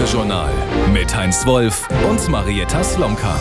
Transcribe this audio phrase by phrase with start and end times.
[0.00, 0.50] Heute-Journal
[0.94, 3.38] mit Heinz Wolf und Marietta Slomka.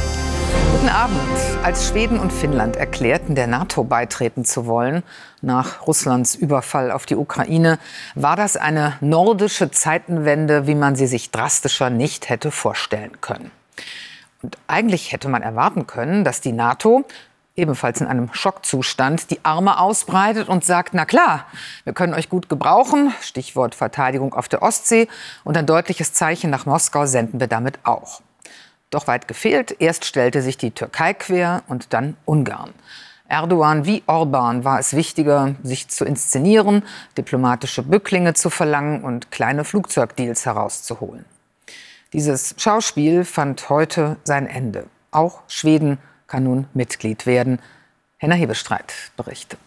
[0.74, 1.18] Guten Abend.
[1.64, 5.04] Als Schweden und Finnland erklärten, der NATO beitreten zu wollen,
[5.42, 7.80] nach Russlands Überfall auf die Ukraine,
[8.14, 13.52] war das eine nordische Zeitenwende, wie man sie sich drastischer nicht hätte vorstellen können.
[14.42, 17.06] Und eigentlich hätte man erwarten können, dass die NATO
[17.60, 21.46] ebenfalls in einem Schockzustand, die Arme ausbreitet und sagt, na klar,
[21.84, 25.08] wir können euch gut gebrauchen, Stichwort Verteidigung auf der Ostsee,
[25.44, 28.22] und ein deutliches Zeichen nach Moskau senden wir damit auch.
[28.90, 32.74] Doch weit gefehlt, erst stellte sich die Türkei quer und dann Ungarn.
[33.28, 36.84] Erdogan wie Orban war es wichtiger, sich zu inszenieren,
[37.16, 41.26] diplomatische Bücklinge zu verlangen und kleine Flugzeugdeals herauszuholen.
[42.12, 44.88] Dieses Schauspiel fand heute sein Ende.
[45.12, 47.60] Auch Schweden kann nun Mitglied werden.
[48.18, 49.60] Henna Hebestreit berichtet.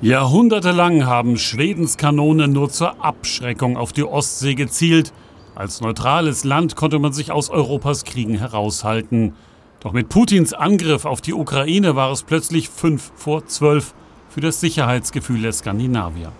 [0.00, 5.12] Jahrhundertelang haben Schwedens Kanonen nur zur Abschreckung auf die Ostsee gezielt.
[5.54, 9.34] Als neutrales Land konnte man sich aus Europas Kriegen heraushalten.
[9.80, 13.94] Doch mit Putins Angriff auf die Ukraine war es plötzlich fünf vor zwölf
[14.28, 16.32] für das Sicherheitsgefühl der Skandinavier.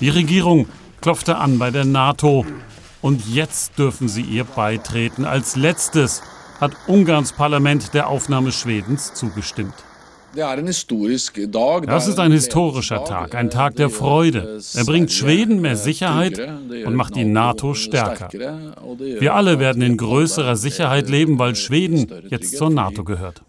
[0.00, 0.68] Die Regierung
[1.00, 2.46] klopfte an bei der NATO
[3.00, 6.22] und jetzt dürfen sie ihr beitreten als letztes
[6.60, 9.74] hat Ungarns Parlament der Aufnahme Schwedens zugestimmt.
[10.34, 14.60] Das ist ein historischer Tag, ein Tag der Freude.
[14.74, 16.40] Er bringt Schweden mehr Sicherheit
[16.84, 18.28] und macht die NATO stärker.
[18.32, 23.42] Wir alle werden in größerer Sicherheit leben, weil Schweden jetzt zur NATO gehört.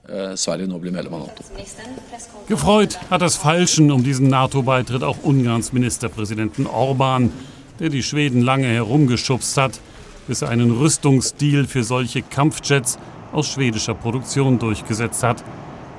[2.48, 7.32] Gefreut hat das Falschen um diesen NATO-Beitritt auch Ungarns Ministerpräsidenten Orban,
[7.80, 9.80] der die Schweden lange herumgeschubst hat
[10.28, 12.98] bis er einen Rüstungsdeal für solche Kampfjets
[13.32, 15.44] aus schwedischer Produktion durchgesetzt hat.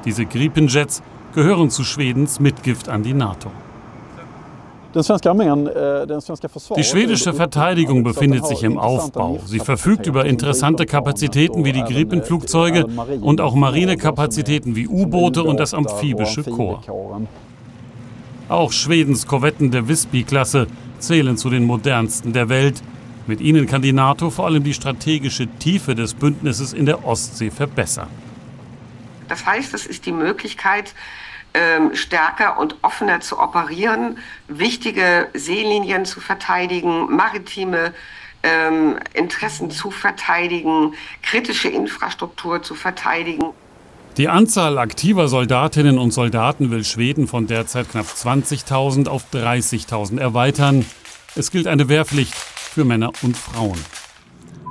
[0.05, 1.03] Diese Gripenjets
[1.34, 3.50] gehören zu Schwedens Mitgift an die NATO.
[4.97, 6.06] Äh,
[6.76, 9.38] die schwedische Verteidigung befindet sich im Aufbau.
[9.44, 12.87] Sie verfügt über interessante Kapazitäten wie die Gripenflugzeuge
[13.20, 16.88] und auch Marinekapazitäten wie U-Boote und das amphibische Korps.
[18.48, 20.66] Auch Schwedens Korvetten der Visby-Klasse
[20.98, 22.82] zählen zu den modernsten der Welt
[23.28, 27.50] mit ihnen kann die NATO vor allem die strategische Tiefe des Bündnisses in der Ostsee
[27.50, 28.09] verbessern.
[29.28, 30.94] Das heißt, es ist die Möglichkeit,
[31.54, 37.94] ähm, stärker und offener zu operieren, wichtige Seelinien zu verteidigen, maritime
[38.42, 43.53] ähm, Interessen zu verteidigen, kritische Infrastruktur zu verteidigen.
[44.16, 50.87] Die Anzahl aktiver Soldatinnen und Soldaten will Schweden von derzeit knapp 20.000 auf 30.000 erweitern.
[51.34, 52.34] Es gilt eine Wehrpflicht
[52.76, 53.78] für Männer und Frauen.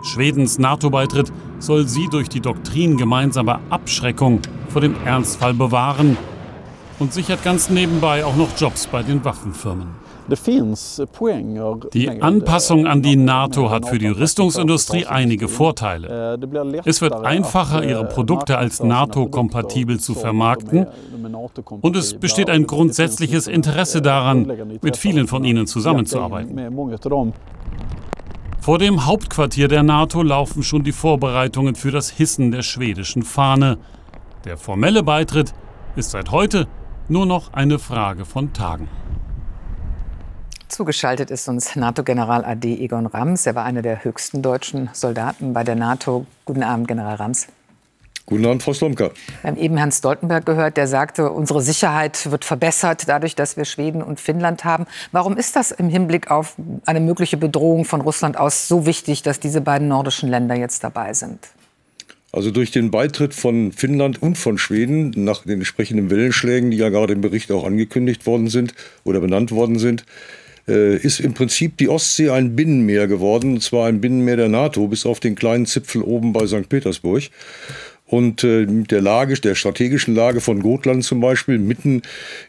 [0.03, 6.15] Schwedens NATO-Beitritt soll sie durch die Doktrin gemeinsamer Abschreckung vor dem Ernstfall bewahren
[6.99, 9.87] und sichert ganz nebenbei auch noch Jobs bei den Waffenfirmen.
[11.93, 16.37] Die Anpassung an die NATO hat für die Rüstungsindustrie einige Vorteile.
[16.85, 20.85] Es wird einfacher, ihre Produkte als NATO-kompatibel zu vermarkten
[21.81, 24.51] und es besteht ein grundsätzliches Interesse daran,
[24.83, 26.55] mit vielen von ihnen zusammenzuarbeiten.
[28.65, 33.77] Vor dem Hauptquartier der NATO laufen schon die Vorbereitungen für das Hissen der schwedischen Fahne.
[34.43, 35.53] Der formelle Beitritt
[35.95, 36.67] ist seit heute
[37.07, 38.87] nur noch eine Frage von Tagen.
[40.67, 43.45] Zugeschaltet ist uns NATO-General AD Egon Rams.
[43.45, 46.25] Er war einer der höchsten deutschen Soldaten bei der NATO.
[46.45, 47.47] Guten Abend, General Rams.
[48.27, 49.11] Guten Abend, Frau Slomka.
[49.41, 53.65] Wir haben eben Herrn Stoltenberg gehört, der sagte, unsere Sicherheit wird verbessert dadurch, dass wir
[53.65, 54.87] Schweden und Finnland haben.
[55.11, 56.55] Warum ist das im Hinblick auf
[56.87, 61.13] eine mögliche Bedrohung von Russland aus so wichtig, dass diese beiden nordischen Länder jetzt dabei
[61.13, 61.37] sind?
[62.31, 66.89] Also durch den Beitritt von Finnland und von Schweden nach den entsprechenden Wellenschlägen, die ja
[66.89, 70.03] gerade im Bericht auch angekündigt worden sind oder benannt worden sind,
[70.67, 74.87] äh, ist im Prinzip die Ostsee ein Binnenmeer geworden, und zwar ein Binnenmeer der NATO,
[74.87, 76.67] bis auf den kleinen Zipfel oben bei St.
[76.67, 77.29] Petersburg.
[78.07, 82.03] Und äh, mit der Lage, der strategischen Lage von Gotland zum Beispiel, mitten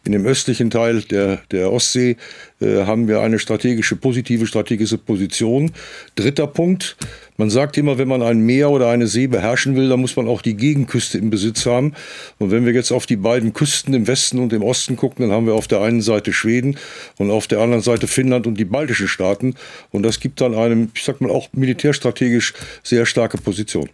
[0.04, 2.16] in dem östlichen Teil der, der Ostsee,
[2.60, 5.72] äh, haben wir eine strategische, positive strategische Position.
[6.14, 6.96] Dritter Punkt.
[7.38, 10.28] Man sagt immer, wenn man ein Meer oder eine See beherrschen will, dann muss man
[10.28, 11.94] auch die Gegenküste im Besitz haben.
[12.38, 15.34] Und wenn wir jetzt auf die beiden Küsten im Westen und im Osten gucken, dann
[15.34, 16.76] haben wir auf der einen Seite Schweden
[17.16, 19.54] und auf der anderen Seite Finnland und die baltischen Staaten.
[19.90, 23.88] Und das gibt dann einem, ich sag mal, auch militärstrategisch sehr starke Position.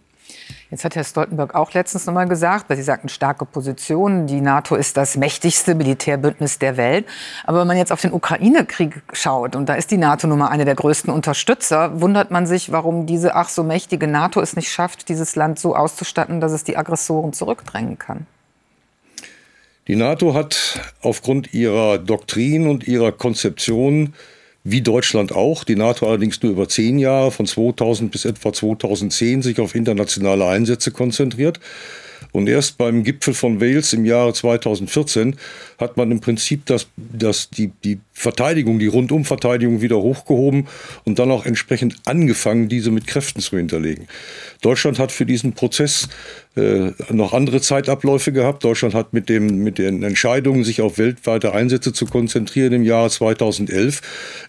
[0.73, 4.25] Jetzt hat Herr Stoltenberg auch letztens noch mal gesagt, weil Sie sagten starke Position.
[4.25, 7.05] Die NATO ist das mächtigste Militärbündnis der Welt.
[7.43, 10.47] Aber wenn man jetzt auf den Ukraine-Krieg schaut, und da ist die NATO nun mal
[10.47, 14.71] eine der größten Unterstützer, wundert man sich, warum diese ach so mächtige NATO es nicht
[14.71, 18.25] schafft, dieses Land so auszustatten, dass es die Aggressoren zurückdrängen kann.
[19.87, 24.15] Die NATO hat aufgrund ihrer Doktrin und ihrer Konzeption
[24.63, 29.41] wie Deutschland auch, die NATO allerdings nur über zehn Jahre, von 2000 bis etwa 2010,
[29.41, 31.59] sich auf internationale Einsätze konzentriert.
[32.31, 35.35] Und erst beim Gipfel von Wales im Jahre 2014
[35.77, 40.67] hat man im Prinzip das, das, die, die Verteidigung, die Rundumverteidigung wieder hochgehoben
[41.03, 44.07] und dann auch entsprechend angefangen, diese mit Kräften zu hinterlegen.
[44.61, 46.07] Deutschland hat für diesen Prozess
[46.55, 48.63] äh, noch andere Zeitabläufe gehabt.
[48.63, 53.09] Deutschland hat mit, dem, mit den Entscheidungen, sich auf weltweite Einsätze zu konzentrieren im Jahre
[53.09, 54.01] 2011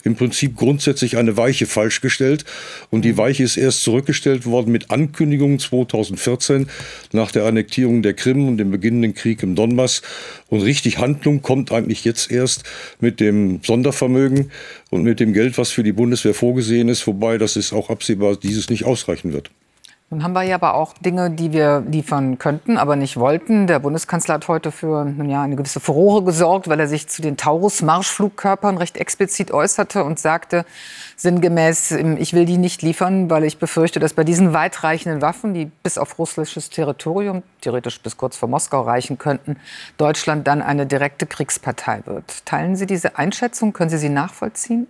[0.05, 2.45] im Prinzip grundsätzlich eine Weiche falsch gestellt.
[2.91, 6.69] Und die Weiche ist erst zurückgestellt worden mit Ankündigungen 2014
[7.13, 10.03] nach der Annektierung der Krim und dem beginnenden Krieg im Donbass.
[10.49, 12.65] Und richtig Handlung kommt eigentlich jetzt erst
[13.01, 14.51] mit dem Sondervermögen
[14.91, 18.37] und mit dem Geld, was für die Bundeswehr vorgesehen ist, wobei das ist auch absehbar,
[18.37, 19.51] dieses nicht ausreichen wird.
[20.15, 23.67] Nun haben wir ja aber auch Dinge, die wir liefern könnten, aber nicht wollten.
[23.67, 27.37] Der Bundeskanzler hat heute für ja, eine gewisse Furore gesorgt, weil er sich zu den
[27.37, 30.67] Taurus-Marschflugkörpern recht explizit äußerte und sagte
[31.17, 35.65] sinngemäß, ich will die nicht liefern, weil ich befürchte, dass bei diesen weitreichenden Waffen, die
[35.83, 39.57] bis auf russisches Territorium, theoretisch bis kurz vor Moskau reichen könnten,
[39.99, 42.47] Deutschland dann eine direkte Kriegspartei wird.
[42.47, 43.73] Teilen Sie diese Einschätzung?
[43.73, 44.87] Können Sie sie nachvollziehen?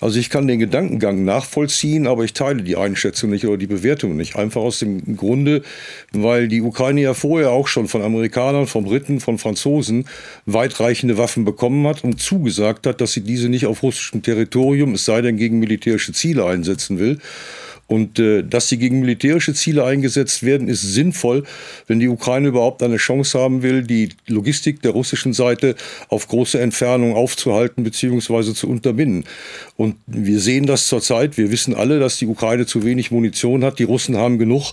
[0.00, 4.16] Also ich kann den Gedankengang nachvollziehen, aber ich teile die Einschätzung nicht oder die Bewertung
[4.16, 4.36] nicht.
[4.36, 5.62] Einfach aus dem Grunde,
[6.12, 10.06] weil die Ukraine ja vorher auch schon von Amerikanern, von Briten, von Franzosen
[10.46, 15.04] weitreichende Waffen bekommen hat und zugesagt hat, dass sie diese nicht auf russischem Territorium, es
[15.04, 17.18] sei denn gegen militärische Ziele einsetzen will.
[17.86, 21.44] Und äh, dass sie gegen militärische Ziele eingesetzt werden, ist sinnvoll,
[21.86, 25.74] wenn die Ukraine überhaupt eine Chance haben will, die Logistik der russischen Seite
[26.08, 28.54] auf große Entfernung aufzuhalten bzw.
[28.54, 29.24] zu unterbinden.
[29.76, 31.36] Und wir sehen das zurzeit.
[31.36, 33.78] Wir wissen alle, dass die Ukraine zu wenig Munition hat.
[33.78, 34.72] Die Russen haben genug.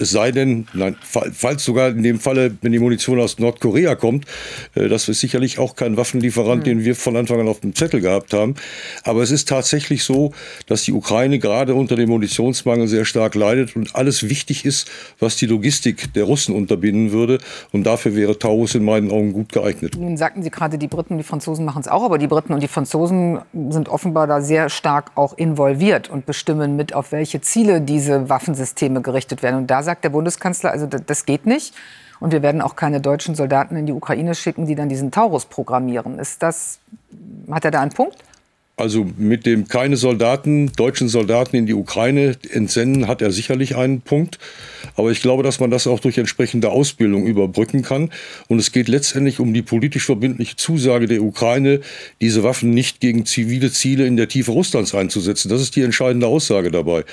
[0.00, 4.26] Es sei denn, nein, falls sogar in dem Falle, wenn die Munition aus Nordkorea kommt,
[4.74, 8.00] äh, das ist sicherlich auch kein Waffenlieferant, den wir von Anfang an auf dem Zettel
[8.00, 8.54] gehabt haben.
[9.02, 10.32] Aber es ist tatsächlich so,
[10.66, 12.10] dass die Ukraine gerade unter dem
[12.48, 17.38] Munitionsmangel sehr stark leidet und alles wichtig ist, was die Logistik der Russen unterbinden würde.
[17.72, 19.96] Und dafür wäre Taurus in meinen Augen gut geeignet.
[19.96, 22.52] Nun sagten Sie gerade, die Briten und die Franzosen machen es auch, aber die Briten
[22.52, 23.40] und die Franzosen
[23.70, 29.02] sind offenbar da sehr stark auch involviert und bestimmen mit, auf welche Ziele diese Waffensysteme
[29.02, 29.56] gerichtet werden.
[29.56, 31.74] Und da sagt der Bundeskanzler, also das geht nicht.
[32.20, 35.46] Und wir werden auch keine deutschen Soldaten in die Ukraine schicken, die dann diesen Taurus
[35.46, 36.18] programmieren.
[36.18, 36.80] Ist das,
[37.48, 38.16] hat er da einen Punkt?
[38.78, 44.02] Also mit dem keine Soldaten, deutschen Soldaten in die Ukraine entsenden, hat er sicherlich einen
[44.02, 44.38] Punkt.
[44.94, 48.10] Aber ich glaube, dass man das auch durch entsprechende Ausbildung überbrücken kann.
[48.46, 51.80] Und es geht letztendlich um die politisch verbindliche Zusage der Ukraine,
[52.20, 55.48] diese Waffen nicht gegen zivile Ziele in der Tiefe Russlands einzusetzen.
[55.48, 57.04] Das ist die entscheidende Aussage dabei.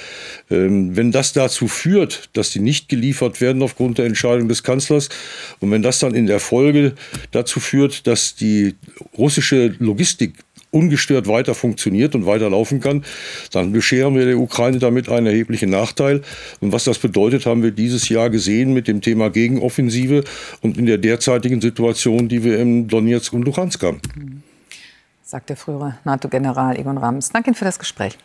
[0.52, 5.10] Ähm, wenn das dazu führt, dass die nicht geliefert werden aufgrund der Entscheidung des Kanzlers
[5.62, 6.94] und wenn das dann in der Folge
[7.32, 8.76] dazu führt, dass die
[9.18, 10.36] russische Logistik
[10.72, 13.04] ungestört weiter funktioniert und weiter laufen kann,
[13.52, 16.22] dann bescheren wir der Ukraine damit einen erheblichen Nachteil.
[16.60, 20.24] Und was das bedeutet, haben wir dieses Jahr gesehen mit dem Thema Gegenoffensive
[20.62, 24.02] und in der derzeitigen Situation, die wir im Donetsk und Luhansk haben.
[25.24, 27.30] Sagt der frühere NATO-General Egon Rams.
[27.30, 28.18] Danke Ihnen für das Gespräch.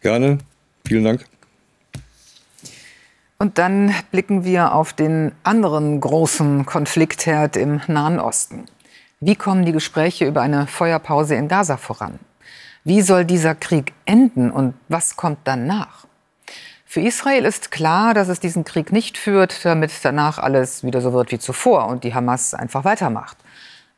[0.00, 0.38] Gerne.
[0.86, 1.24] Vielen Dank.
[3.38, 8.66] Und dann blicken wir auf den anderen großen Konfliktherd im Nahen Osten.
[9.22, 12.18] Wie kommen die Gespräche über eine Feuerpause in Gaza voran?
[12.84, 16.06] Wie soll dieser Krieg enden und was kommt danach?
[16.86, 21.12] Für Israel ist klar, dass es diesen Krieg nicht führt, damit danach alles wieder so
[21.12, 23.36] wird wie zuvor und die Hamas einfach weitermacht.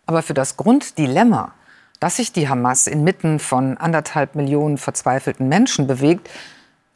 [0.07, 1.53] Aber für das Grunddilemma,
[2.01, 6.29] dass sich die Hamas inmitten von anderthalb Millionen verzweifelten Menschen bewegt,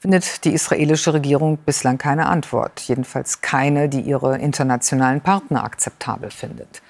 [0.00, 2.80] findet die israelische Regierung bislang keine Antwort.
[2.80, 6.82] Jedenfalls keine, die ihre internationalen Partner akzeptabel findet.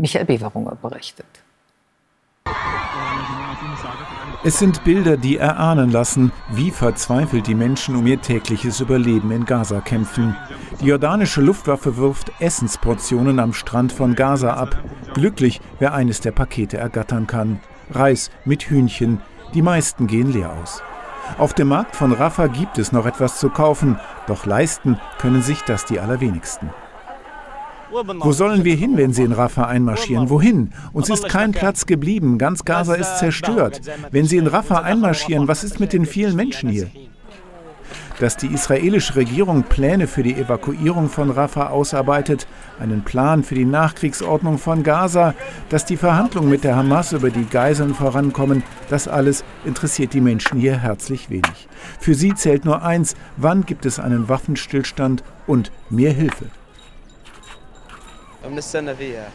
[0.00, 1.26] Michael Beverunger berichtet.
[4.42, 9.44] Es sind Bilder, die erahnen lassen, wie verzweifelt die Menschen um ihr tägliches Überleben in
[9.44, 10.34] Gaza kämpfen.
[10.80, 14.82] Die jordanische Luftwaffe wirft Essensportionen am Strand von Gaza ab.
[15.12, 17.60] Glücklich, wer eines der Pakete ergattern kann.
[17.90, 19.20] Reis mit Hühnchen.
[19.52, 20.82] Die meisten gehen leer aus.
[21.36, 25.60] Auf dem Markt von Rafah gibt es noch etwas zu kaufen, doch leisten können sich
[25.62, 26.70] das die allerwenigsten.
[27.90, 30.30] Wo sollen wir hin, wenn sie in Rafah einmarschieren?
[30.30, 30.72] Wohin?
[30.92, 32.38] Uns ist kein Platz geblieben.
[32.38, 33.80] Ganz Gaza ist zerstört.
[34.10, 36.88] Wenn sie in Rafah einmarschieren, was ist mit den vielen Menschen hier?
[38.20, 42.46] Dass die israelische Regierung Pläne für die Evakuierung von Rafah ausarbeitet,
[42.78, 45.34] einen Plan für die Nachkriegsordnung von Gaza,
[45.70, 50.60] dass die Verhandlungen mit der Hamas über die Geiseln vorankommen, das alles interessiert die Menschen
[50.60, 51.68] hier herzlich wenig.
[51.98, 56.46] Für sie zählt nur eins, wann gibt es einen Waffenstillstand und mehr Hilfe.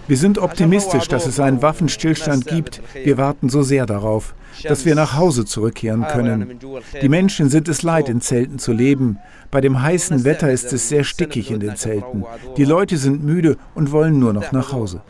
[0.07, 2.81] Wir sind optimistisch, dass es einen Waffenstillstand gibt.
[2.93, 4.33] Wir warten so sehr darauf,
[4.63, 6.59] dass wir nach Hause zurückkehren können.
[7.01, 9.19] Die Menschen sind es leid, in Zelten zu leben.
[9.51, 12.25] Bei dem heißen Wetter ist es sehr stickig in den Zelten.
[12.57, 15.01] Die Leute sind müde und wollen nur noch nach Hause.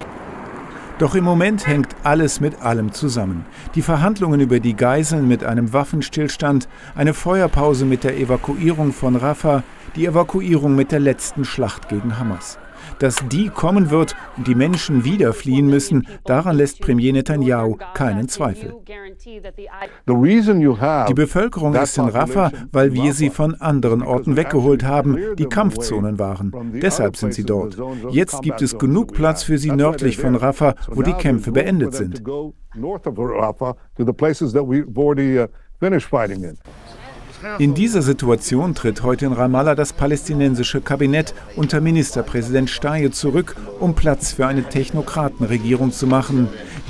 [0.97, 3.45] Doch im Moment hängt alles mit allem zusammen.
[3.75, 9.63] Die Verhandlungen über die Geiseln mit einem Waffenstillstand, eine Feuerpause mit der Evakuierung von Rafah,
[9.97, 12.57] die Evakuierung mit der letzten Schlacht gegen Hamas.
[12.99, 18.27] Dass die kommen wird und die Menschen wieder fliehen müssen, daran lässt Premier Netanyahu keinen
[18.27, 18.75] Zweifel.
[21.07, 26.19] Die Bevölkerung ist in Rafah, weil wir sie von anderen Orten weggeholt haben, die Kampfzonen
[26.19, 26.51] waren.
[26.81, 27.77] Deshalb sind sie dort.
[28.11, 32.23] Jetzt gibt es genug Platz für sie nördlich von Rafah, wo die Kämpfe beendet sind.
[37.59, 43.93] In dieser Situation tritt heute in Ramallah das palästinensische Kabinett unter Ministerpräsident Staye zurück, um
[43.93, 46.47] Platz für eine Technokratenregierung zu machen.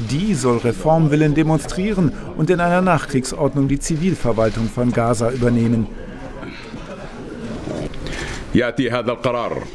[0.10, 5.88] Die soll Reformwillen demonstrieren und in einer Nachkriegsordnung die Zivilverwaltung von Gaza übernehmen.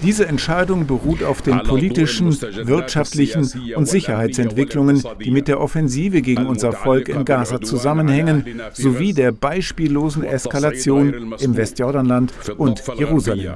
[0.03, 2.31] Diese Entscheidung beruht auf den politischen,
[2.67, 9.33] wirtschaftlichen und Sicherheitsentwicklungen, die mit der Offensive gegen unser Volk in Gaza zusammenhängen, sowie der
[9.33, 13.55] beispiellosen Eskalation im Westjordanland und Jerusalem.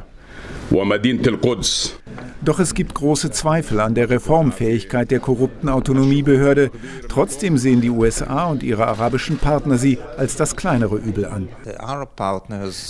[2.45, 6.71] Doch es gibt große Zweifel an der Reformfähigkeit der korrupten Autonomiebehörde.
[7.09, 11.49] Trotzdem sehen die USA und ihre arabischen Partner sie als das kleinere Übel an.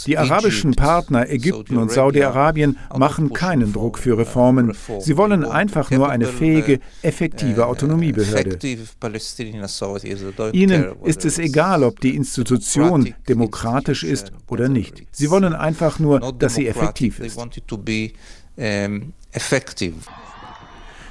[0.07, 4.77] Die arabischen Partner Ägypten und Saudi-Arabien machen keinen Druck für Reformen.
[4.99, 8.59] Sie wollen einfach nur eine fähige, effektive Autonomiebehörde.
[10.53, 15.05] Ihnen ist es egal, ob die Institution demokratisch ist oder nicht.
[15.13, 17.39] Sie wollen einfach nur, dass sie effektiv ist
[19.45, 20.01] effective.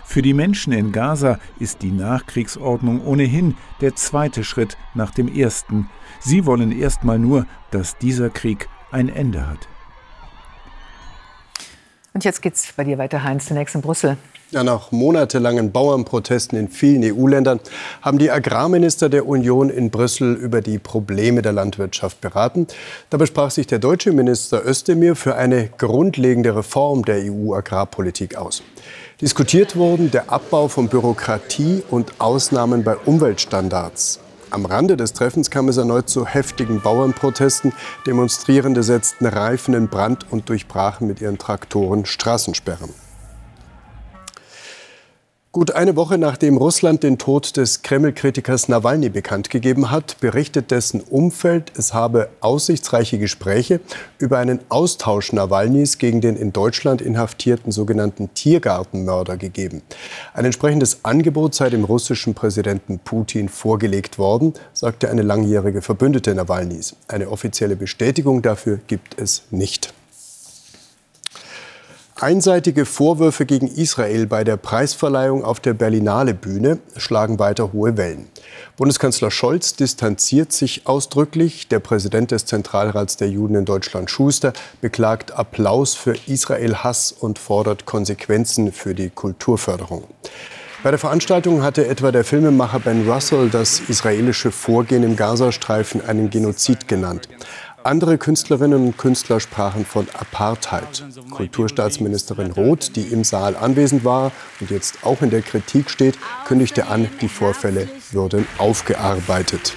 [0.06, 5.90] Für die Menschen in Gaza ist die Nachkriegsordnung ohnehin der zweite Schritt nach dem ersten.
[6.20, 9.68] Sie wollen erstmal nur, dass dieser Krieg ein Ende hat.
[12.14, 14.18] Und jetzt geht's bei dir weiter, Heinz, zunächst in Brüssel.
[14.52, 17.60] Ja, nach monatelangen Bauernprotesten in vielen EU-Ländern
[18.04, 22.68] haben die Agrarminister der Union in Brüssel über die Probleme der Landwirtschaft beraten.
[23.10, 28.62] Dabei sprach sich der deutsche Minister Özdemir für eine grundlegende Reform der EU-Agrarpolitik aus.
[29.20, 34.20] Diskutiert wurden der Abbau von Bürokratie und Ausnahmen bei Umweltstandards.
[34.54, 37.74] Am Rande des Treffens kam es erneut zu heftigen Bauernprotesten.
[38.06, 42.94] Demonstrierende setzten Reifen in Brand und durchbrachen mit ihren Traktoren Straßensperren.
[45.56, 51.00] Gut eine Woche nachdem Russland den Tod des Kreml-Kritikers Nawalny bekannt gegeben hat, berichtet dessen
[51.00, 53.80] Umfeld, es habe aussichtsreiche Gespräche
[54.18, 59.84] über einen Austausch Nawalnys gegen den in Deutschland inhaftierten sogenannten Tiergartenmörder gegeben.
[60.34, 66.96] Ein entsprechendes Angebot sei dem russischen Präsidenten Putin vorgelegt worden, sagte eine langjährige Verbündete Nawalnys.
[67.08, 69.94] Eine offizielle Bestätigung dafür gibt es nicht.
[72.20, 78.28] Einseitige Vorwürfe gegen Israel bei der Preisverleihung auf der Berlinale Bühne schlagen weiter hohe Wellen.
[78.78, 81.70] Bundeskanzler Scholz distanziert sich ausdrücklich.
[81.70, 87.86] Der Präsident des Zentralrats der Juden in Deutschland, Schuster, beklagt Applaus für Israel-Hass und fordert
[87.86, 90.04] Konsequenzen für die Kulturförderung.
[90.84, 96.30] Bei der Veranstaltung hatte etwa der Filmemacher Ben Russell das israelische Vorgehen im Gazastreifen einen
[96.30, 97.28] Genozid genannt.
[97.86, 101.04] Andere Künstlerinnen und Künstler sprachen von Apartheid.
[101.32, 106.88] Kulturstaatsministerin Roth, die im Saal anwesend war und jetzt auch in der Kritik steht, kündigte
[106.88, 109.74] an, die Vorfälle würden aufgearbeitet.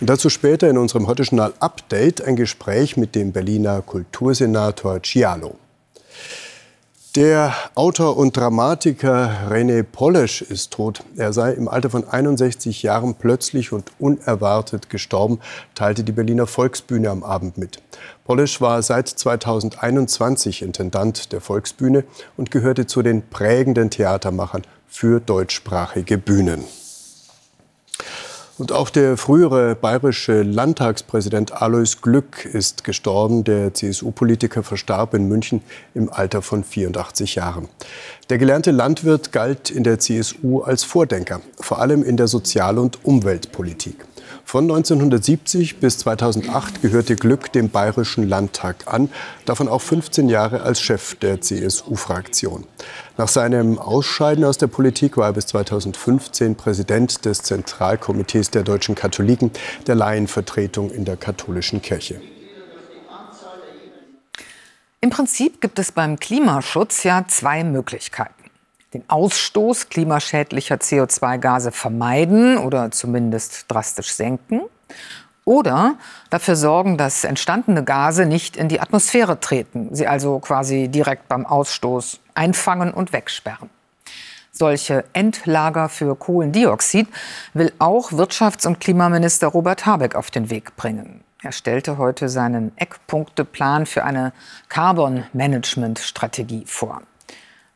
[0.00, 5.56] Und dazu später in unserem Heute Journal Update ein Gespräch mit dem Berliner Kultursenator Cialo.
[7.14, 11.04] Der Autor und Dramatiker René Polesch ist tot.
[11.14, 15.38] Er sei im Alter von 61 Jahren plötzlich und unerwartet gestorben,
[15.74, 17.82] teilte die Berliner Volksbühne am Abend mit.
[18.24, 22.04] Polesch war seit 2021 Intendant der Volksbühne
[22.38, 26.64] und gehörte zu den prägenden Theatermachern für deutschsprachige Bühnen.
[28.62, 33.42] Und auch der frühere bayerische Landtagspräsident Alois Glück ist gestorben.
[33.42, 35.62] Der CSU-Politiker verstarb in München
[35.94, 37.68] im Alter von 84 Jahren.
[38.30, 43.04] Der gelernte Landwirt galt in der CSU als Vordenker, vor allem in der Sozial- und
[43.04, 43.96] Umweltpolitik.
[44.44, 49.08] Von 1970 bis 2008 gehörte Glück dem Bayerischen Landtag an,
[49.44, 52.66] davon auch 15 Jahre als Chef der CSU-Fraktion.
[53.16, 58.94] Nach seinem Ausscheiden aus der Politik war er bis 2015 Präsident des Zentralkomitees der deutschen
[58.94, 59.50] Katholiken,
[59.86, 62.20] der Laienvertretung in der katholischen Kirche.
[65.00, 68.41] Im Prinzip gibt es beim Klimaschutz ja zwei Möglichkeiten.
[68.94, 74.62] Den Ausstoß klimaschädlicher CO2-Gase vermeiden oder zumindest drastisch senken.
[75.44, 75.96] Oder
[76.30, 81.46] dafür sorgen, dass entstandene Gase nicht in die Atmosphäre treten, sie also quasi direkt beim
[81.46, 83.68] Ausstoß einfangen und wegsperren.
[84.52, 87.08] Solche Endlager für Kohlendioxid
[87.54, 91.24] will auch Wirtschafts- und Klimaminister Robert Habeck auf den Weg bringen.
[91.42, 94.32] Er stellte heute seinen Eckpunkteplan für eine
[94.68, 97.02] Carbon-Management-Strategie vor.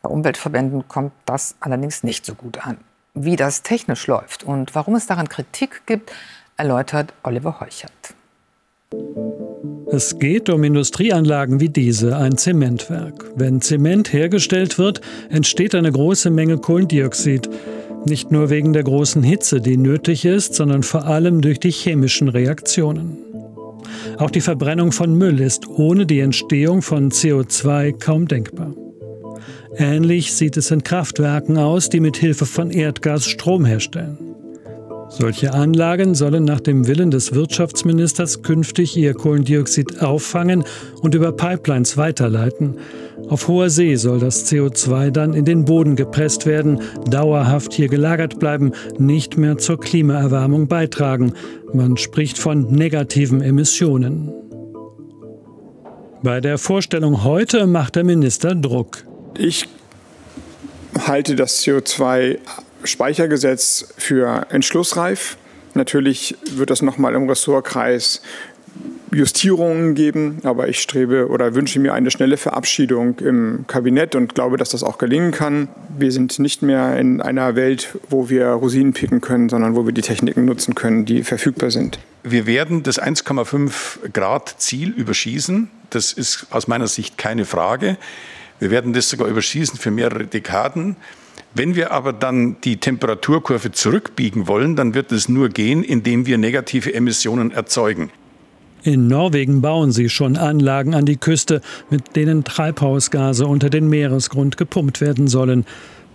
[0.07, 2.77] Bei Umweltverbänden kommt das allerdings nicht so gut an.
[3.15, 6.13] Wie das technisch läuft und warum es daran Kritik gibt,
[6.57, 8.15] erläutert Oliver Heuchert.
[9.91, 13.33] Es geht um Industrieanlagen wie diese, ein Zementwerk.
[13.35, 17.51] Wenn Zement hergestellt wird, entsteht eine große Menge Kohlendioxid.
[18.05, 22.29] Nicht nur wegen der großen Hitze, die nötig ist, sondern vor allem durch die chemischen
[22.29, 23.19] Reaktionen.
[24.19, 28.73] Auch die Verbrennung von Müll ist ohne die Entstehung von CO2 kaum denkbar.
[29.79, 34.19] Ähnlich sieht es in Kraftwerken aus, die mit Hilfe von Erdgas Strom herstellen.
[35.09, 40.65] Solche Anlagen sollen nach dem Willen des Wirtschaftsministers künftig ihr Kohlendioxid auffangen
[41.01, 42.77] und über Pipelines weiterleiten.
[43.29, 48.39] Auf hoher See soll das CO2 dann in den Boden gepresst werden, dauerhaft hier gelagert
[48.41, 51.35] bleiben, nicht mehr zur Klimaerwärmung beitragen.
[51.73, 54.33] Man spricht von negativen Emissionen.
[56.23, 59.05] Bei der Vorstellung heute macht der Minister Druck.
[59.39, 59.69] Ich
[60.99, 62.39] halte das CO2
[62.85, 65.37] Speichergesetz für entschlussreif.
[65.75, 68.23] Natürlich wird es nochmal im Ressortkreis
[69.13, 74.57] Justierungen geben, aber ich strebe oder wünsche mir eine schnelle Verabschiedung im Kabinett und glaube,
[74.57, 75.69] dass das auch gelingen kann.
[75.97, 79.93] Wir sind nicht mehr in einer Welt, wo wir Rosinen picken können, sondern wo wir
[79.93, 81.99] die Techniken nutzen können, die verfügbar sind.
[82.25, 85.71] Wir werden das 1,5 Grad Ziel überschießen.
[85.91, 87.97] Das ist aus meiner Sicht keine Frage.
[88.59, 90.97] Wir werden das sogar überschießen für mehrere Dekaden.
[91.55, 96.39] Wenn wir aber dann die Temperaturkurve zurückbiegen wollen, dann wird es nur gehen, indem wir
[96.39, 98.11] negative Emissionen erzeugen.
[98.83, 104.57] In Norwegen bauen sie schon Anlagen an die Küste, mit denen Treibhausgase unter den Meeresgrund
[104.57, 105.65] gepumpt werden sollen.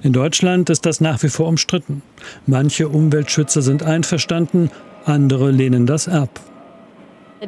[0.04, 2.02] In Deutschland ist das nach wie vor umstritten.
[2.48, 4.72] Manche Umweltschützer sind einverstanden,
[5.06, 6.40] andere lehnen das ab.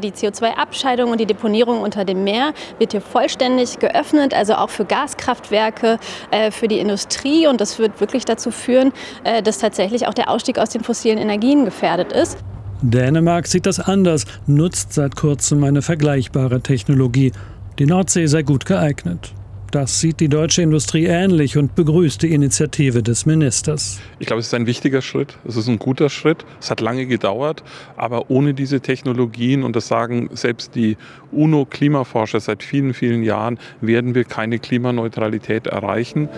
[0.01, 4.85] Die CO2-Abscheidung und die Deponierung unter dem Meer wird hier vollständig geöffnet, also auch für
[4.85, 5.99] Gaskraftwerke,
[6.31, 7.45] äh, für die Industrie.
[7.45, 8.91] Und das wird wirklich dazu führen,
[9.23, 12.39] äh, dass tatsächlich auch der Ausstieg aus den fossilen Energien gefährdet ist.
[12.81, 17.31] Dänemark sieht das anders, nutzt seit kurzem eine vergleichbare Technologie.
[17.77, 19.31] Die Nordsee sei gut geeignet.
[19.73, 23.99] Das sieht die deutsche Industrie ähnlich und begrüßt die Initiative des Ministers.
[24.19, 25.35] Ich glaube, es ist ein wichtiger Schritt.
[25.47, 26.45] Es ist ein guter Schritt.
[26.61, 27.63] Es hat lange gedauert,
[27.97, 30.95] aber ohne diese Technologien, und das sagen selbst die
[31.31, 36.29] UNO-Klimaforscher seit vielen, vielen Jahren, werden wir keine Klimaneutralität erreichen.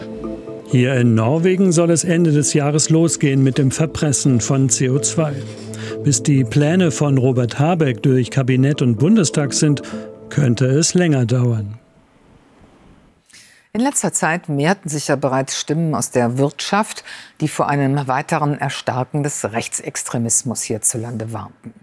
[0.72, 5.34] Hier in Norwegen soll es Ende des Jahres losgehen mit dem Verpressen von CO2.
[6.06, 9.82] Bis die Pläne von Robert Habeck durch Kabinett und Bundestag sind,
[10.30, 11.80] könnte es länger dauern.
[13.76, 17.04] In letzter Zeit mehrten sich ja bereits Stimmen aus der Wirtschaft,
[17.42, 21.74] die vor einem weiteren Erstarken des Rechtsextremismus hierzulande warnten.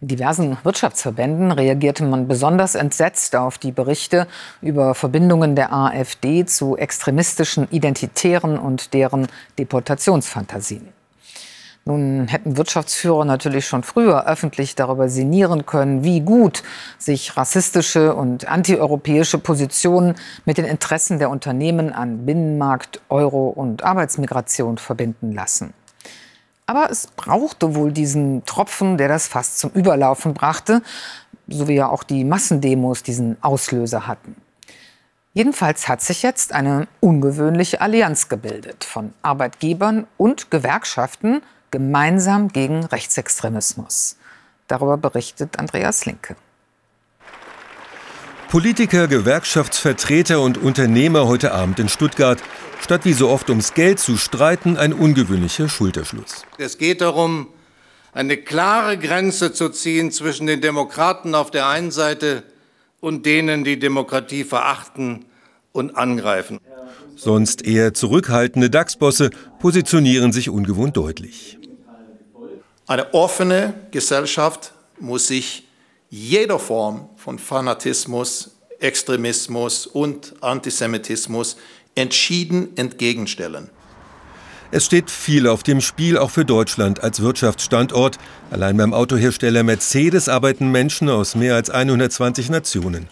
[0.00, 4.26] In diversen Wirtschaftsverbänden reagierte man besonders entsetzt auf die Berichte
[4.62, 10.95] über Verbindungen der AfD zu extremistischen Identitären und deren Deportationsfantasien.
[11.88, 16.64] Nun hätten Wirtschaftsführer natürlich schon früher öffentlich darüber sinnieren können, wie gut
[16.98, 24.78] sich rassistische und antieuropäische Positionen mit den Interessen der Unternehmen an Binnenmarkt, Euro und Arbeitsmigration
[24.78, 25.74] verbinden lassen.
[26.66, 30.82] Aber es brauchte wohl diesen Tropfen, der das fast zum Überlaufen brachte,
[31.46, 34.34] so wie ja auch die Massendemos diesen Auslöser hatten.
[35.34, 44.16] Jedenfalls hat sich jetzt eine ungewöhnliche Allianz gebildet von Arbeitgebern und Gewerkschaften gemeinsam gegen Rechtsextremismus.
[44.68, 46.36] Darüber berichtet Andreas Linke.
[48.48, 52.38] Politiker, Gewerkschaftsvertreter und Unternehmer heute Abend in Stuttgart.
[52.80, 56.44] Statt wie so oft ums Geld zu streiten, ein ungewöhnlicher Schulterschluss.
[56.56, 57.48] Es geht darum,
[58.12, 62.44] eine klare Grenze zu ziehen zwischen den Demokraten auf der einen Seite
[63.00, 65.26] und denen, die Demokratie verachten
[65.76, 66.58] und angreifen.
[67.14, 71.58] Sonst eher zurückhaltende DAX-Bosse positionieren sich ungewohnt deutlich.
[72.86, 75.64] Eine offene Gesellschaft muss sich
[76.10, 81.56] jeder Form von Fanatismus, Extremismus und Antisemitismus
[81.94, 83.70] entschieden entgegenstellen.
[84.70, 88.18] Es steht viel auf dem Spiel, auch für Deutschland als Wirtschaftsstandort.
[88.50, 93.08] Allein beim Autohersteller Mercedes arbeiten Menschen aus mehr als 120 Nationen.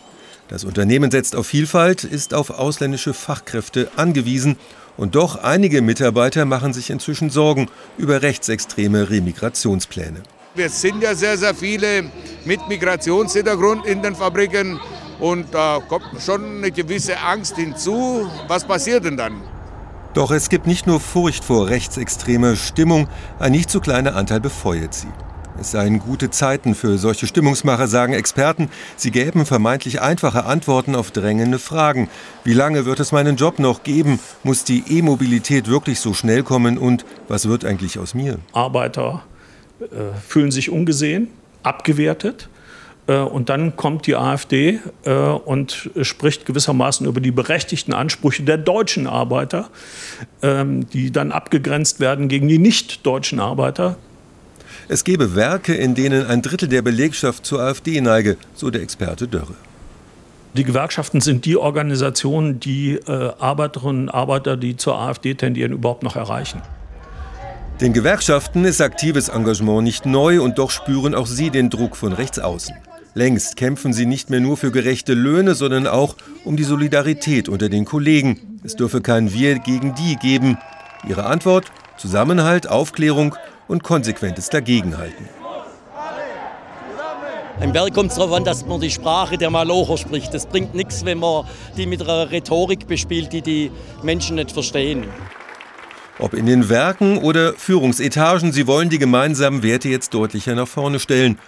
[0.55, 4.57] Das Unternehmen setzt auf Vielfalt, ist auf ausländische Fachkräfte angewiesen
[4.97, 10.23] und doch einige Mitarbeiter machen sich inzwischen Sorgen über rechtsextreme Remigrationspläne.
[10.55, 12.05] Wir sind ja sehr, sehr viele
[12.45, 14.79] mit Migrationshintergrund in den Fabriken
[15.19, 18.31] und da kommt schon eine gewisse Angst hinzu.
[18.47, 19.43] Was passiert denn dann?
[20.13, 23.09] Doch es gibt nicht nur Furcht vor rechtsextremer Stimmung,
[23.41, 25.09] ein nicht zu kleiner Anteil befeuert sie.
[25.59, 28.71] Es seien gute Zeiten für solche Stimmungsmacher, sagen Experten.
[28.97, 32.09] Sie gäben vermeintlich einfache Antworten auf drängende Fragen.
[32.43, 34.19] Wie lange wird es meinen Job noch geben?
[34.43, 36.77] Muss die E-Mobilität wirklich so schnell kommen?
[36.77, 38.39] Und was wird eigentlich aus mir?
[38.53, 39.23] Arbeiter
[39.81, 39.87] äh,
[40.27, 41.29] fühlen sich ungesehen,
[41.63, 42.49] abgewertet.
[43.07, 48.59] Äh, und dann kommt die AfD äh, und spricht gewissermaßen über die berechtigten Ansprüche der
[48.59, 49.71] deutschen Arbeiter,
[50.43, 53.97] ähm, die dann abgegrenzt werden gegen die nicht-deutschen Arbeiter.
[54.89, 59.27] Es gebe Werke, in denen ein Drittel der Belegschaft zur AfD neige, so der Experte
[59.27, 59.55] Dörre.
[60.55, 66.03] Die Gewerkschaften sind die Organisationen, die äh, Arbeiterinnen und Arbeiter, die zur AfD tendieren, überhaupt
[66.03, 66.63] noch erreichen.
[67.81, 72.13] Den Gewerkschaften ist aktives Engagement nicht neu und doch spüren auch sie den Druck von
[72.13, 72.77] rechts außen.
[73.15, 77.69] Längst kämpfen sie nicht mehr nur für gerechte Löhne, sondern auch um die Solidarität unter
[77.69, 78.61] den Kollegen.
[78.63, 80.59] Es dürfe kein Wir gegen die geben.
[81.09, 81.73] Ihre Antwort?
[81.97, 83.35] Zusammenhalt, Aufklärung
[83.69, 85.29] und konsequentes Dagegenhalten.
[87.61, 90.35] Im Werk kommt es darauf an, dass man die Sprache der Malocher spricht.
[90.35, 91.47] Das bringt nichts, wenn man
[91.77, 93.71] die mit einer Rhetorik bespielt, die die
[94.03, 95.05] Menschen nicht verstehen.
[96.19, 100.99] Ob in den Werken oder Führungsetagen, sie wollen die gemeinsamen Werte jetzt deutlicher nach vorne
[100.99, 101.39] stellen.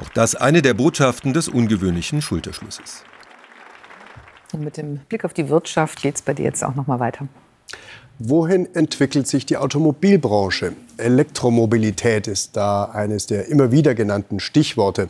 [0.00, 3.04] Auch das eine der Botschaften des ungewöhnlichen Schulterschlusses.
[4.52, 7.00] Und mit dem Blick auf die Wirtschaft geht es bei dir jetzt auch noch mal
[7.00, 7.28] weiter.
[8.18, 10.74] Wohin entwickelt sich die Automobilbranche?
[10.98, 15.08] Elektromobilität ist da eines der immer wieder genannten Stichworte.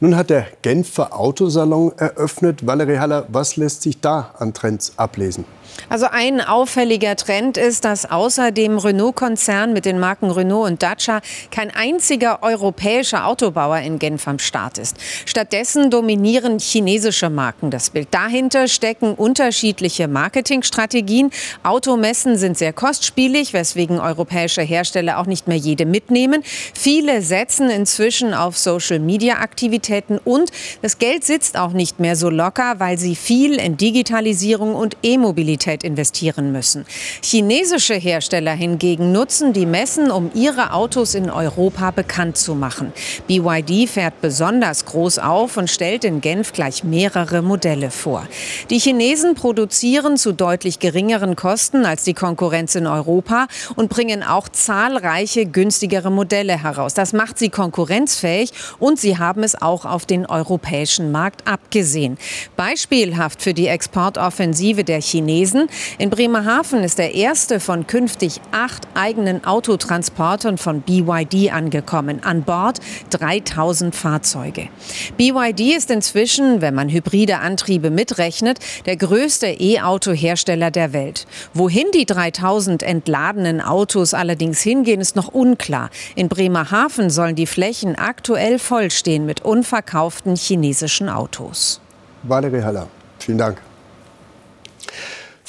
[0.00, 2.66] Nun hat der Genfer Autosalon eröffnet.
[2.66, 5.44] Valerie Haller, was lässt sich da an Trends ablesen?
[5.88, 11.20] Also ein auffälliger Trend ist, dass außer dem Renault-Konzern mit den Marken Renault und Dacia
[11.50, 14.96] kein einziger europäischer Autobauer in Genf am Start ist.
[15.26, 18.08] Stattdessen dominieren chinesische Marken das Bild.
[18.10, 21.30] Dahinter stecken unterschiedliche Marketingstrategien.
[21.62, 26.42] Automessen sind sehr kostspielig, weswegen europäische Hersteller auch nicht mehr jede mitnehmen.
[26.74, 32.98] Viele setzen inzwischen auf Social-Media-Aktivitäten und das Geld sitzt auch nicht mehr so locker, weil
[32.98, 36.86] sie viel in Digitalisierung und E-Mobilität investieren müssen.
[37.22, 42.92] Chinesische Hersteller hingegen nutzen die Messen, um ihre Autos in Europa bekannt zu machen.
[43.26, 48.26] BYD fährt besonders groß auf und stellt in Genf gleich mehrere Modelle vor.
[48.70, 54.48] Die Chinesen produzieren zu deutlich geringeren Kosten als die Konkurrenz in Europa und bringen auch
[54.48, 56.94] zahlreiche günstigere Modelle heraus.
[56.94, 62.16] Das macht sie konkurrenzfähig und sie haben es auch auf den europäischen Markt abgesehen.
[62.56, 65.66] Beispielhaft für die Exportoffensive der Chinesen.
[65.98, 72.22] In Bremerhaven ist der erste von künftig acht eigenen Autotransportern von BYD angekommen.
[72.22, 72.78] An Bord
[73.10, 74.68] 3000 Fahrzeuge.
[75.16, 81.26] BYD ist inzwischen, wenn man hybride Antriebe mitrechnet, der größte E-Auto-Hersteller der Welt.
[81.52, 85.90] Wohin die 3000 entladenen Autos allerdings hingehen, ist noch unklar.
[86.14, 91.80] In Bremerhaven sollen die Flächen aktuell vollstehen mit unverkauften chinesischen Autos.
[92.22, 92.86] Valerie Haller,
[93.18, 93.58] vielen Dank.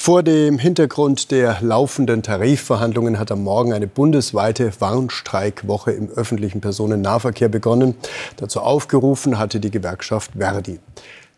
[0.04, 7.48] Vor dem Hintergrund der laufenden Tarifverhandlungen hat am Morgen eine bundesweite Warnstreikwoche im öffentlichen Personennahverkehr
[7.48, 7.94] begonnen.
[8.36, 10.80] Dazu aufgerufen hatte die Gewerkschaft Verdi.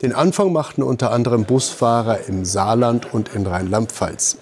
[0.04, 4.36] Den Anfang machten unter anderem Busfahrer im Saarland und in Rheinland-Pfalz.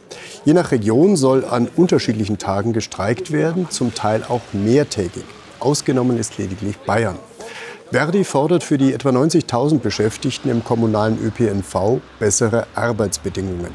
[0.45, 5.23] Je nach Region soll an unterschiedlichen Tagen gestreikt werden, zum Teil auch mehrtägig.
[5.61, 7.17] Ausgenommen ist lediglich Bayern.
[7.93, 13.71] Verdi fordert für die etwa 90.000 Beschäftigten im kommunalen ÖPNV bessere Arbeitsbedingungen.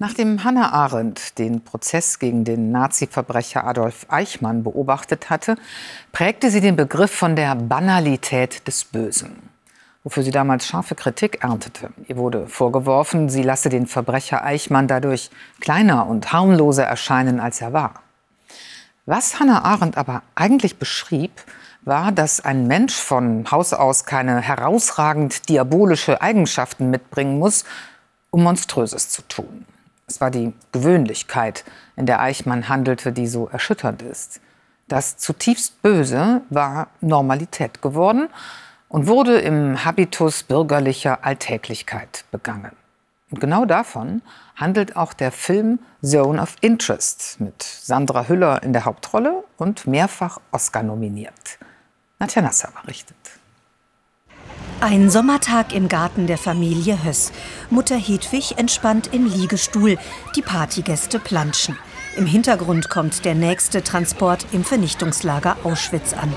[0.00, 5.54] Nachdem Hannah Arendt den Prozess gegen den Nazi-Verbrecher Adolf Eichmann beobachtet hatte,
[6.10, 9.36] prägte sie den Begriff von der Banalität des Bösen,
[10.08, 11.90] wofür sie damals scharfe Kritik erntete.
[12.06, 15.28] Ihr wurde vorgeworfen, sie lasse den Verbrecher Eichmann dadurch
[15.60, 18.00] kleiner und harmloser erscheinen, als er war.
[19.04, 21.44] Was Hannah Arendt aber eigentlich beschrieb,
[21.82, 27.66] war, dass ein Mensch von Haus aus keine herausragend diabolische Eigenschaften mitbringen muss,
[28.30, 29.66] um Monströses zu tun.
[30.06, 31.64] Es war die Gewöhnlichkeit,
[31.96, 34.40] in der Eichmann handelte, die so erschütternd ist.
[34.88, 38.30] Das zutiefst Böse war Normalität geworden
[38.88, 42.72] und wurde im Habitus bürgerlicher Alltäglichkeit begangen.
[43.30, 44.22] Und genau davon
[44.56, 50.38] handelt auch der Film Zone of Interest mit Sandra Hüller in der Hauptrolle und mehrfach
[50.50, 51.58] Oscar nominiert.
[52.18, 53.16] Nadja Nasser berichtet.
[54.80, 57.32] Ein Sommertag im Garten der Familie Höss.
[57.68, 59.98] Mutter Hedwig entspannt im Liegestuhl.
[60.36, 61.76] Die Partygäste planschen.
[62.16, 66.32] Im Hintergrund kommt der nächste Transport im Vernichtungslager Auschwitz an.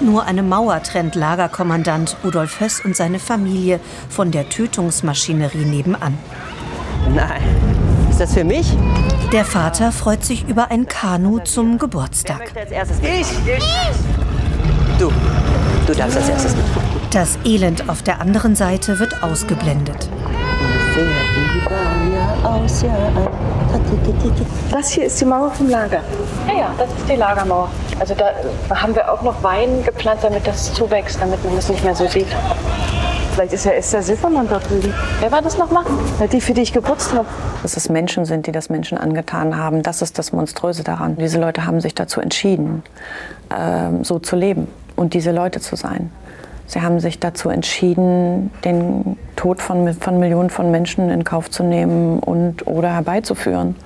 [0.00, 6.18] Nur eine Mauer trennt Lagerkommandant Rudolf Höss und seine Familie von der Tötungsmaschinerie nebenan.
[7.14, 7.42] Nein.
[8.10, 8.76] Ist das für mich?
[9.32, 12.52] Der Vater freut sich über ein Kanu zum Geburtstag.
[13.02, 13.26] Ich!
[14.98, 15.12] Du.
[15.86, 17.00] Du darfst als erstes mitmachen.
[17.12, 20.08] Das Elend auf der anderen Seite wird ausgeblendet.
[24.70, 26.00] Das hier ist die Mauer vom Lager.
[26.46, 27.68] Ja, ja, das ist die Lagermauer.
[27.98, 28.32] Also da
[28.74, 32.06] haben wir auch noch Wein gepflanzt, damit das zuwächst, damit man das nicht mehr so
[32.06, 32.28] sieht.
[33.36, 34.94] Vielleicht ist ja Esther Siffermann da drüben.
[35.20, 35.84] Wer war das nochmal?
[36.32, 37.26] Die, für die ich geputzt habe.
[37.62, 41.16] Dass es Menschen sind, die das Menschen angetan haben, das ist das Monströse daran.
[41.16, 42.82] Diese Leute haben sich dazu entschieden,
[43.54, 46.10] ähm, so zu leben und diese Leute zu sein.
[46.66, 51.62] Sie haben sich dazu entschieden, den Tod von, von Millionen von Menschen in Kauf zu
[51.62, 53.76] nehmen und oder herbeizuführen,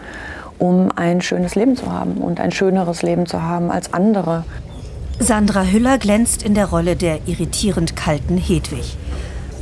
[0.59, 4.45] um ein schönes Leben zu haben und ein schöneres Leben zu haben als andere.
[5.19, 8.97] Sandra Hüller glänzt in der Rolle der irritierend kalten Hedwig.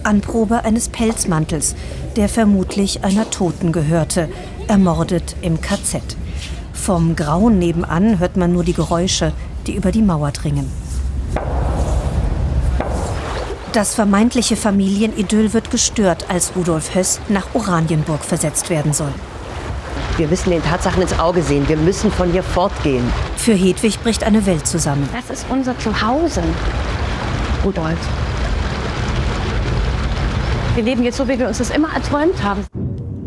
[0.05, 1.75] Anprobe eines Pelzmantels,
[2.17, 4.29] der vermutlich einer Toten gehörte,
[4.69, 6.01] ermordet im KZ.
[6.73, 9.33] Vom Grauen nebenan hört man nur die Geräusche,
[9.67, 10.71] die über die Mauer dringen.
[13.79, 19.15] Das vermeintliche Familienidyll wird gestört, als Rudolf Höss nach Oranienburg versetzt werden soll.
[20.17, 21.69] Wir müssen den Tatsachen ins Auge sehen.
[21.69, 23.05] Wir müssen von hier fortgehen.
[23.37, 25.09] Für Hedwig bricht eine Welt zusammen.
[25.13, 26.43] Das ist unser Zuhause,
[27.65, 28.01] Rudolf.
[30.75, 32.67] Wir leben jetzt so, wie wir uns das immer erträumt haben.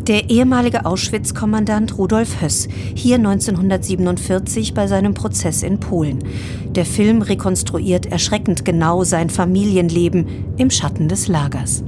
[0.08, 6.24] Der ehemalige Auschwitz-Kommandant Rudolf Höss, hier 1947 bei seinem Prozess in Polen.
[6.70, 11.84] Der Film rekonstruiert erschreckend genau sein Familienleben im Schatten des Lagers.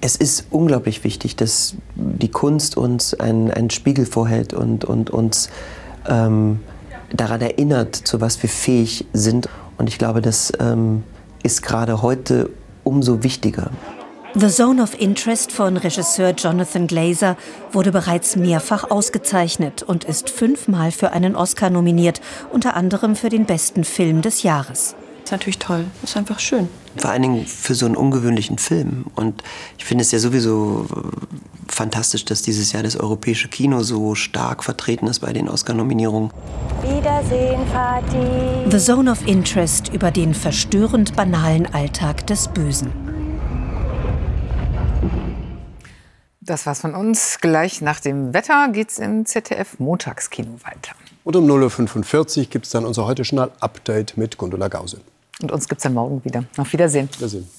[0.00, 5.50] Es ist unglaublich wichtig, dass die Kunst uns einen, Spiegel vorhält und, und uns
[6.08, 6.60] ähm,
[7.12, 9.48] daran erinnert, zu was wir fähig sind.
[9.76, 11.02] Und ich glaube, das ähm,
[11.42, 12.50] ist gerade heute
[12.84, 13.72] umso wichtiger.
[14.38, 17.38] The Zone of Interest von Regisseur Jonathan Glazer
[17.72, 22.20] wurde bereits mehrfach ausgezeichnet und ist fünfmal für einen Oscar nominiert,
[22.52, 24.94] unter anderem für den besten Film des Jahres.
[25.22, 26.68] Das ist natürlich toll, das ist einfach schön.
[26.98, 29.06] Vor allen Dingen für so einen ungewöhnlichen Film.
[29.14, 29.42] Und
[29.78, 30.84] ich finde es ja sowieso
[31.66, 36.30] fantastisch, dass dieses Jahr das europäische Kino so stark vertreten ist bei den Oscar-Nominierungen.
[36.82, 38.70] Wiedersehen, Fatih.
[38.70, 43.15] The Zone of Interest über den verstörend banalen Alltag des Bösen.
[46.46, 47.38] Das war's von uns.
[47.40, 50.92] Gleich nach dem Wetter geht's im ZDF Montagskino weiter.
[51.24, 55.00] Und um 0.45 Uhr gibt es dann unser heute Journal Update mit Gundula Gause.
[55.42, 56.44] Und uns gibt es dann morgen wieder.
[56.56, 57.08] Auf Wiedersehen.
[57.16, 57.50] Wiedersehen.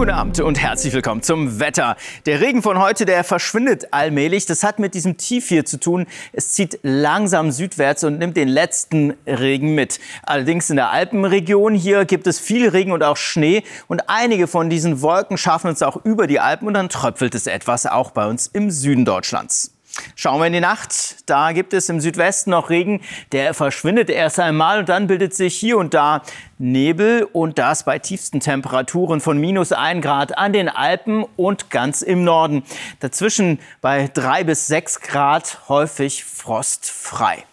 [0.00, 1.94] Guten Abend und herzlich willkommen zum Wetter.
[2.24, 4.46] Der Regen von heute, der verschwindet allmählich.
[4.46, 6.06] Das hat mit diesem Tief hier zu tun.
[6.32, 10.00] Es zieht langsam südwärts und nimmt den letzten Regen mit.
[10.22, 13.62] Allerdings in der Alpenregion hier gibt es viel Regen und auch Schnee.
[13.88, 17.46] Und einige von diesen Wolken schaffen es auch über die Alpen und dann tröpfelt es
[17.46, 19.74] etwas auch bei uns im Süden Deutschlands.
[20.14, 21.28] Schauen wir in die Nacht.
[21.28, 23.00] Da gibt es im Südwesten noch Regen.
[23.32, 26.22] Der verschwindet erst einmal und dann bildet sich hier und da
[26.58, 32.02] Nebel und das bei tiefsten Temperaturen von minus 1 Grad an den Alpen und ganz
[32.02, 32.62] im Norden.
[33.00, 37.44] Dazwischen bei 3 bis 6 Grad häufig frostfrei.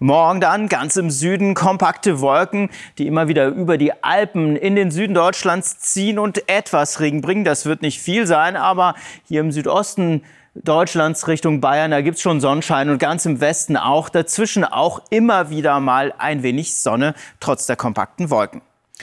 [0.00, 4.92] Morgen dann ganz im Süden kompakte Wolken, die immer wieder über die Alpen in den
[4.92, 7.44] Süden Deutschlands ziehen und etwas Regen bringen.
[7.44, 8.94] Das wird nicht viel sein, aber
[9.26, 10.22] hier im Südosten
[10.64, 14.08] Deutschlands Richtung Bayern, da gibt es schon Sonnenschein und ganz im Westen auch.
[14.08, 18.62] Dazwischen auch immer wieder mal ein wenig Sonne, trotz der kompakten Wolken.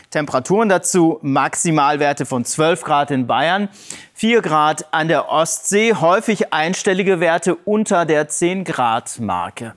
[0.10, 3.70] Temperaturen dazu Maximalwerte von 12 Grad in Bayern,
[4.14, 9.74] 4 Grad an der Ostsee, häufig einstellige Werte unter der 10 Grad Marke.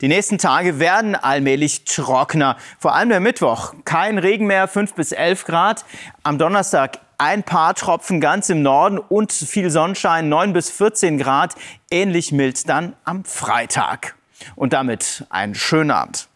[0.00, 2.56] Die nächsten Tage werden allmählich trockener.
[2.78, 3.74] Vor allem der Mittwoch.
[3.84, 5.84] Kein Regen mehr, 5 bis 11 Grad.
[6.24, 11.54] Am Donnerstag ein paar Tropfen ganz im Norden und viel Sonnenschein, 9 bis 14 Grad.
[11.90, 14.16] Ähnlich mild dann am Freitag.
[14.56, 16.28] Und damit einen schönen Abend.